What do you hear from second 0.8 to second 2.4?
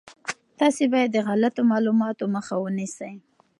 باید د غلطو معلوماتو